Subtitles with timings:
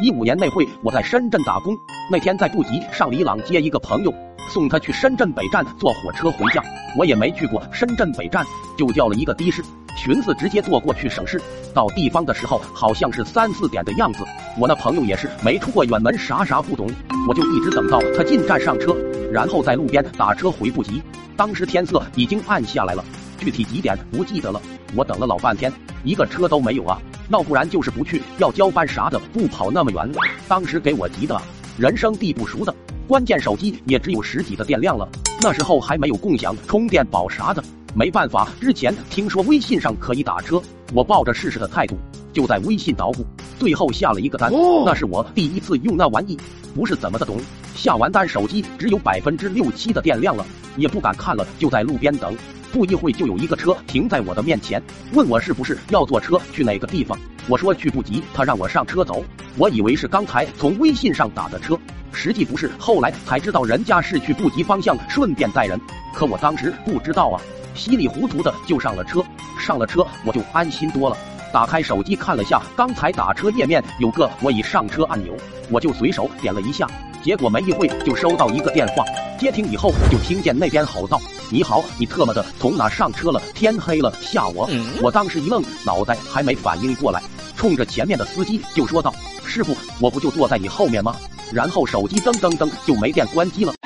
[0.00, 1.76] 一五年那会，我在深圳打工，
[2.08, 4.14] 那天在布吉上李朗接一个朋友，
[4.48, 6.62] 送他去深圳北站坐火车回家。
[6.96, 9.60] 我也没去过深圳北站，就叫了一个的士，
[9.96, 11.42] 寻思直接坐过去省事。
[11.74, 14.24] 到地方的时候，好像是三四点的样子。
[14.56, 16.88] 我那朋友也是没出过远门，啥啥不懂，
[17.28, 18.94] 我就一直等到他进站上车，
[19.32, 21.02] 然后在路边打车回布吉。
[21.36, 23.04] 当时天色已经暗下来了，
[23.38, 24.60] 具体几点不记得了。
[24.94, 25.72] 我等了老半天，
[26.04, 27.00] 一个车都没有啊。
[27.30, 30.10] 要不然就是不去，要交班啥的，不跑那么远。
[30.48, 31.40] 当时给我急的，
[31.76, 32.74] 人生地不熟的，
[33.06, 35.06] 关键手机也只有十几的电量了。
[35.40, 37.62] 那时候还没有共享充电宝啥的，
[37.94, 38.48] 没办法。
[38.60, 40.60] 之前听说微信上可以打车，
[40.94, 41.98] 我抱着试试的态度，
[42.38, 43.26] 就在微信捣鼓，
[43.58, 44.48] 最后下了一个单。
[44.86, 46.38] 那是我第一次用那玩意，
[46.72, 47.36] 不是怎么的懂。
[47.74, 50.46] 下完单，手机只有百分之六七的电量了，
[50.76, 52.32] 也不敢看了，就在路边等。
[52.70, 54.80] 不一会就有一个车停在我的面前，
[55.14, 57.18] 问我是不是要坐车去哪个地方。
[57.48, 59.24] 我说去不及，他让我上车走。
[59.56, 61.76] 我以为是刚才从微信上打的车，
[62.12, 62.70] 实际不是。
[62.78, 65.76] 后来才知道人家是去布吉方向顺便带人，
[66.14, 67.42] 可我当时不知道啊，
[67.74, 69.24] 稀里糊涂的就上了车。
[69.58, 71.16] 上了车我就安心多了，
[71.52, 75.34] 打开手机看了下刚才打车页面，有个我已上车按钮，
[75.70, 76.86] 我就随手点了一下。
[77.22, 79.04] 结果没一会就收到一个电话，
[79.38, 83.42] 接听以后就听见那边吼道：“你好，你特么的从哪上车了？
[83.54, 84.70] 天黑了，吓我！”
[85.02, 87.20] 我当时一愣，脑袋还没反应过来，
[87.56, 89.12] 冲着前面的司机就说道
[89.44, 91.16] ：“师傅，我不就坐在你后面吗？”
[91.52, 93.74] 然后手机噔噔噔就没电关机了。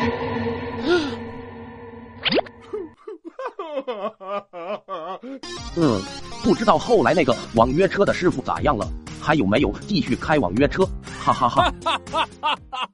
[5.75, 6.03] 嗯，
[6.43, 8.87] 不知道后来那个网约车的师傅咋样了，
[9.21, 10.85] 还有没有继续开网约车？
[11.21, 12.29] 哈哈哈哈哈
[12.71, 12.89] 哈。